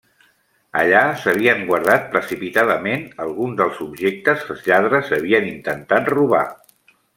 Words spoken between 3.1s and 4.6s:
alguns dels objectes que